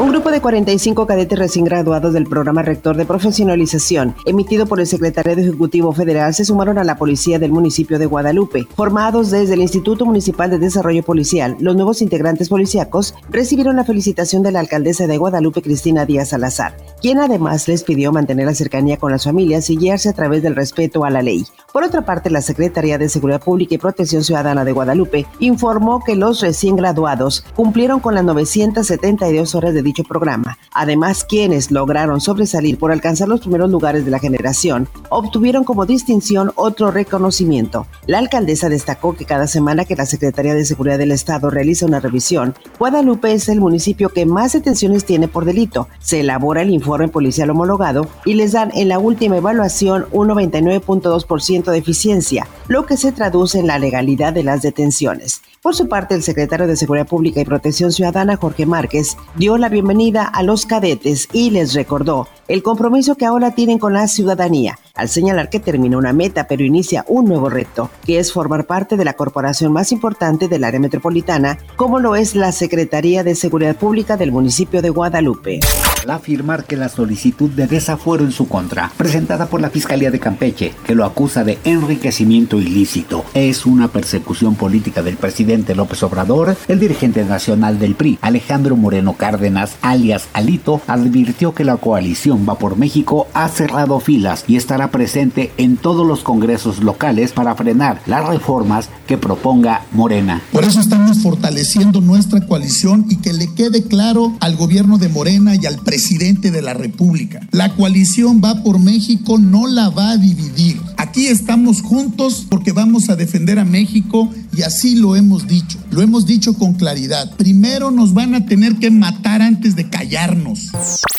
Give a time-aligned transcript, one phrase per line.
[0.00, 4.86] Un grupo de 45 cadetes recién graduados del programa rector de profesionalización emitido por el
[4.86, 8.66] secretario Ejecutivo Federal se sumaron a la policía del municipio de Guadalupe.
[8.74, 14.42] Formados desde el Instituto Municipal de Desarrollo Policial, los nuevos integrantes policíacos recibieron la felicitación
[14.42, 18.96] de la alcaldesa de Guadalupe, Cristina Díaz Salazar, quien además les pidió mantener la cercanía
[18.96, 21.44] con las familias y guiarse a través del respeto a la ley.
[21.72, 26.16] Por otra parte, la Secretaría de Seguridad Pública y Protección Ciudadana de Guadalupe informó que
[26.16, 30.58] los recién graduados cumplieron con las 972 horas de dicho programa.
[30.72, 36.52] Además, quienes lograron sobresalir por alcanzar los primeros lugares de la generación obtuvieron como distinción
[36.56, 37.86] otro reconocimiento.
[38.06, 42.00] La alcaldesa destacó que cada semana que la Secretaría de Seguridad del Estado realiza una
[42.00, 45.88] revisión, Guadalupe es el municipio que más detenciones tiene por delito.
[45.98, 51.70] Se elabora el informe policial homologado y les dan en la última evaluación un 99.2%
[51.70, 55.42] de eficiencia, lo que se traduce en la legalidad de las detenciones.
[55.62, 59.68] Por su parte, el secretario de Seguridad Pública y Protección Ciudadana, Jorge Márquez, dio la
[59.72, 64.78] bienvenida a los cadetes y les recordó el compromiso que ahora tienen con la ciudadanía,
[64.94, 68.96] al señalar que termina una meta pero inicia un nuevo reto, que es formar parte
[68.96, 73.76] de la corporación más importante del área metropolitana, como lo es la Secretaría de Seguridad
[73.76, 75.60] Pública del municipio de Guadalupe.
[76.02, 80.18] Al afirmar que la solicitud de desafuero en su contra, presentada por la Fiscalía de
[80.18, 86.56] Campeche, que lo acusa de enriquecimiento ilícito, es una persecución política del presidente López Obrador,
[86.68, 92.58] el dirigente nacional del PRI, Alejandro Moreno Cárdenas, alias Alito, advirtió que la coalición Va
[92.58, 98.00] por México ha cerrado filas y estará presente en todos los congresos locales para frenar
[98.06, 100.42] las reformas que proponga Morena.
[100.52, 105.54] Por eso estamos fortaleciendo nuestra coalición y que le quede claro al gobierno de Morena
[105.56, 107.40] y al presidente de la República.
[107.50, 110.80] La coalición Va por México no la va a dividir.
[111.02, 115.80] Aquí estamos juntos porque vamos a defender a México y así lo hemos dicho.
[115.90, 117.34] Lo hemos dicho con claridad.
[117.36, 120.70] Primero nos van a tener que matar antes de callarnos.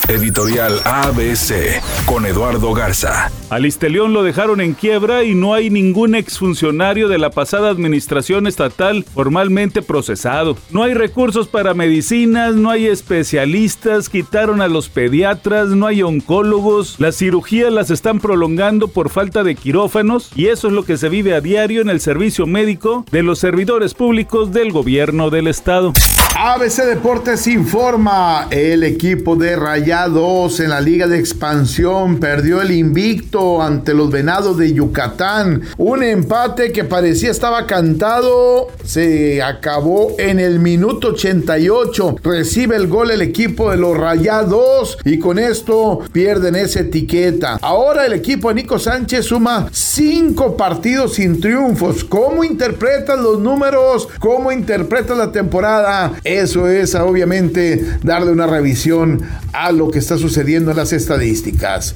[0.08, 3.30] Editorial ABC con Eduardo Garza.
[3.50, 8.48] Al Istelión lo dejaron en quiebra y no hay ningún exfuncionario de la pasada administración
[8.48, 10.58] estatal formalmente procesado.
[10.72, 17.00] No hay recursos para medicinas, no hay especialistas, quitaron a los pediatras, no hay oncólogos,
[17.00, 21.10] las cirugías las están prolongando por falta de quirófanos y eso es lo que se
[21.10, 25.94] vive a diario en el servicio médico de los servidores públicos del gobierno del estado.
[26.36, 33.62] ABC Deportes informa, el equipo de Rayados en la Liga de Expansión perdió el invicto
[33.62, 35.62] ante los Venados de Yucatán.
[35.78, 42.18] Un empate que parecía estaba cantado, se acabó en el minuto 88.
[42.24, 47.60] Recibe el gol el equipo de los Rayados y con esto pierden esa etiqueta.
[47.62, 52.04] Ahora el equipo de Nico Sánchez suma cinco partidos sin triunfos.
[52.04, 54.08] ¿Cómo interpretan los números?
[54.20, 56.14] ¿Cómo interpretan la temporada?
[56.24, 59.22] Eso es obviamente darle una revisión
[59.54, 61.96] a lo que está sucediendo en las estadísticas.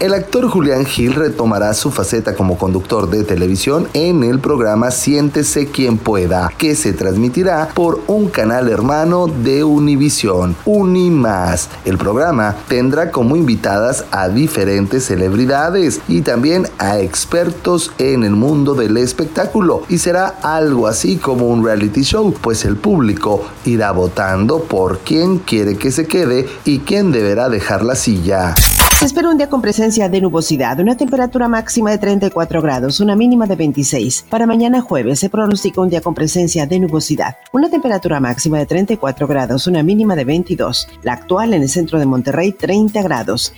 [0.00, 5.66] El actor Julián Gil retomará su faceta como conductor de televisión en el programa Siéntese
[5.66, 11.68] quien pueda, que se transmitirá por un canal hermano de Univisión, Unimás.
[11.84, 18.74] El programa tendrá como invitadas a diferentes celebridades y también a expertos en el mundo
[18.74, 24.62] del espectáculo y será algo así como un reality show, pues el público irá votando
[24.62, 28.54] por quién quiere que se quede y quién deberá dejar la silla.
[28.98, 33.14] Se espera un día con presencia de nubosidad, una temperatura máxima de 34 grados, una
[33.14, 34.26] mínima de 26.
[34.28, 38.66] Para mañana jueves se pronostica un día con presencia de nubosidad, una temperatura máxima de
[38.66, 40.88] 34 grados, una mínima de 22.
[41.04, 43.52] La actual en el centro de Monterrey, 30 grados.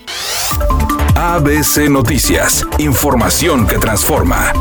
[1.16, 4.52] ABC Noticias, información que transforma.